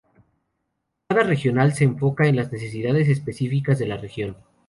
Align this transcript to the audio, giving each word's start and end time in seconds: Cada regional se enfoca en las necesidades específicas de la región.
Cada 1.07 1.21
regional 1.21 1.75
se 1.75 1.83
enfoca 1.83 2.25
en 2.25 2.35
las 2.35 2.51
necesidades 2.51 3.07
específicas 3.07 3.77
de 3.77 3.85
la 3.85 3.97
región. 3.97 4.35